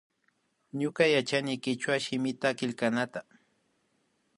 Ñuka 0.79 1.03
yachani 1.13 1.53
kichwa 1.63 1.95
shimita 2.03 2.47
killknata 2.57 3.19